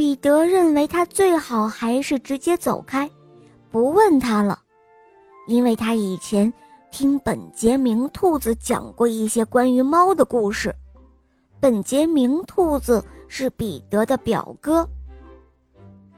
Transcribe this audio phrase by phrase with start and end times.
[0.00, 3.10] 彼得认为他最好还是直接走开，
[3.70, 4.58] 不问他了，
[5.46, 6.50] 因为他以前
[6.90, 10.74] 听本杰明兔子讲过一些关于猫的故事。
[11.60, 14.88] 本杰明兔子是彼得的表哥。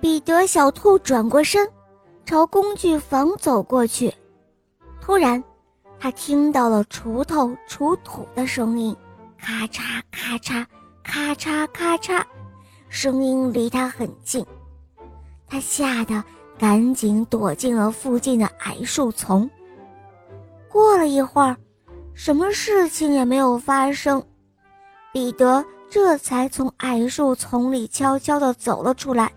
[0.00, 1.70] 彼得小兔转过身，
[2.24, 4.12] 朝工具房走过去。
[5.00, 5.40] 突然，
[6.00, 8.96] 他听到了锄头锄土的声音，
[9.38, 10.66] 咔嚓咔嚓，
[11.04, 12.24] 咔嚓咔嚓。
[12.88, 14.44] 声音离他很近，
[15.46, 16.24] 他吓得
[16.58, 19.48] 赶紧躲进了附近的矮树丛。
[20.68, 21.56] 过了一会儿，
[22.14, 24.22] 什么事情也没有发生，
[25.12, 29.32] 彼得这才从矮树丛里悄悄地走了出来，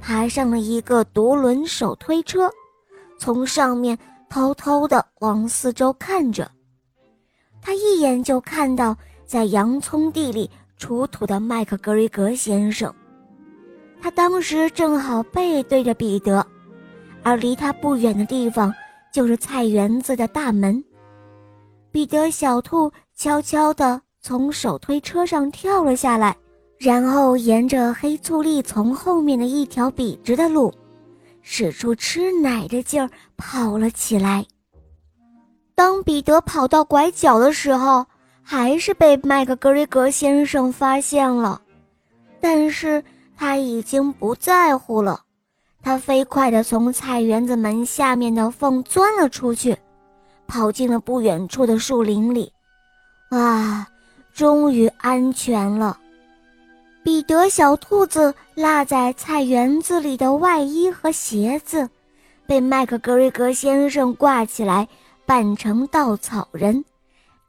[0.00, 2.50] 爬上了一个独轮手推车，
[3.18, 3.98] 从上面
[4.28, 6.50] 偷偷地往四周看着。
[7.62, 10.50] 他一眼就看到在洋葱地里。
[10.80, 12.92] 出土的麦克格瑞格先生，
[14.00, 16.44] 他当时正好背对着彼得，
[17.22, 18.74] 而离他不远的地方
[19.12, 20.82] 就是菜园子的大门。
[21.92, 26.34] 彼得小兔悄悄地从手推车上跳了下来，
[26.78, 30.72] 然后沿着黑醋栗丛后面的一条笔直的路，
[31.42, 34.46] 使出吃奶的劲儿跑了起来。
[35.74, 38.06] 当彼得跑到拐角的时候，
[38.42, 41.60] 还是被麦克格瑞格先生发现了，
[42.40, 43.02] 但是
[43.36, 45.20] 他已经不在乎了。
[45.82, 49.76] 他飞快地从菜园子门下面的缝钻了出去，
[50.46, 52.52] 跑进了不远处的树林里。
[53.30, 53.86] 啊，
[54.34, 55.98] 终于安全了！
[57.02, 61.88] 彼得小兔子落在菜园子里的外衣和鞋子，
[62.46, 64.86] 被麦克格瑞格先生挂起来，
[65.24, 66.84] 扮成稻草人。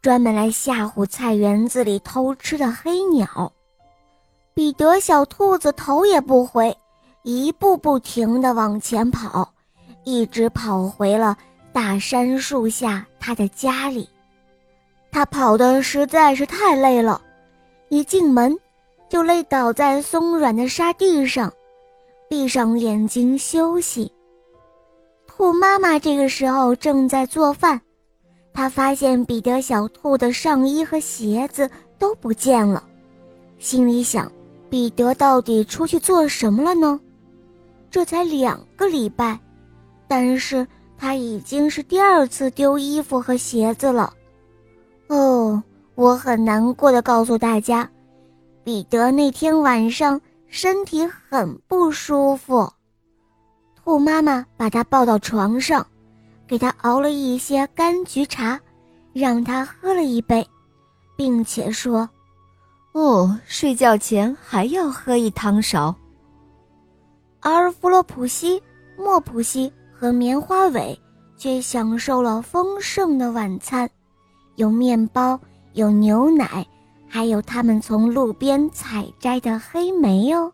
[0.01, 3.53] 专门来吓唬菜园子里偷吃的黑鸟，
[4.55, 6.75] 彼得小兔子头也不回，
[7.21, 9.47] 一步不停地往前跑，
[10.03, 11.37] 一直跑回了
[11.71, 14.09] 大杉树下他的家里。
[15.11, 17.21] 他跑得实在是太累了，
[17.89, 18.57] 一进门
[19.07, 21.53] 就累倒在松软的沙地上，
[22.27, 24.11] 闭上眼睛休息。
[25.27, 27.79] 兔妈妈这个时候正在做饭。
[28.53, 32.83] 他发现彼得小兔的上衣和鞋子都不见了，
[33.59, 34.31] 心里想：
[34.69, 36.99] 彼得到底出去做什么了呢？
[37.89, 39.39] 这才两个礼拜，
[40.07, 40.67] 但是
[40.97, 44.13] 他已经是第二次丢衣服和鞋子了。
[45.07, 45.61] 哦，
[45.95, 47.89] 我很难过的告诉大家，
[48.63, 52.71] 彼得那天晚上身体很不舒服。
[53.83, 55.85] 兔妈妈把他抱到床上。
[56.51, 58.59] 给他熬了一些柑橘茶，
[59.13, 60.45] 让他喝了一杯，
[61.15, 62.09] 并且说
[62.91, 65.95] ：“哦，睡觉前还要喝一汤勺。”
[67.39, 68.61] 而弗洛普西、
[68.97, 70.99] 莫普西和棉花尾
[71.37, 73.89] 却享受了丰盛的晚餐，
[74.57, 75.39] 有面包，
[75.71, 76.67] 有牛奶，
[77.07, 80.51] 还有他们从路边采摘的黑莓哦。